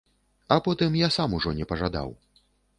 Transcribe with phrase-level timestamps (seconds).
[0.47, 2.13] А потым я сам ужо не пажадаў.